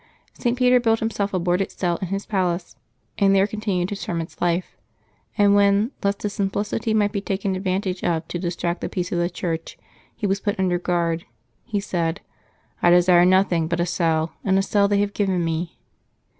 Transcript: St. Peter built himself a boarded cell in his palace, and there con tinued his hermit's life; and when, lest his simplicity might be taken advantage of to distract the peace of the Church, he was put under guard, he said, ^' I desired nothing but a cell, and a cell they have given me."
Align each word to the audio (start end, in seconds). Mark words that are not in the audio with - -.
St. 0.33 0.57
Peter 0.57 0.79
built 0.79 0.99
himself 0.99 1.31
a 1.31 1.37
boarded 1.37 1.69
cell 1.69 1.97
in 1.97 2.07
his 2.07 2.25
palace, 2.25 2.75
and 3.19 3.35
there 3.35 3.45
con 3.45 3.59
tinued 3.61 3.91
his 3.91 4.03
hermit's 4.05 4.41
life; 4.41 4.75
and 5.37 5.53
when, 5.53 5.91
lest 6.03 6.23
his 6.23 6.33
simplicity 6.33 6.91
might 6.91 7.11
be 7.11 7.21
taken 7.21 7.55
advantage 7.55 8.03
of 8.03 8.27
to 8.27 8.39
distract 8.39 8.81
the 8.81 8.89
peace 8.89 9.11
of 9.11 9.19
the 9.19 9.29
Church, 9.29 9.77
he 10.15 10.25
was 10.25 10.39
put 10.39 10.57
under 10.59 10.79
guard, 10.79 11.25
he 11.65 11.79
said, 11.79 12.19
^' 12.23 12.27
I 12.81 12.89
desired 12.89 13.27
nothing 13.27 13.67
but 13.67 13.79
a 13.79 13.85
cell, 13.85 14.33
and 14.43 14.57
a 14.57 14.63
cell 14.63 14.87
they 14.87 15.01
have 15.01 15.13
given 15.13 15.45
me." 15.45 15.77